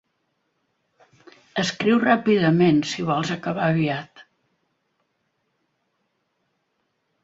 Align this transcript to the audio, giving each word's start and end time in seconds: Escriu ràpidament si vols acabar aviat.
Escriu 1.65 2.01
ràpidament 2.05 2.81
si 2.93 3.07
vols 3.11 3.35
acabar 3.37 3.69
aviat. 3.77 4.27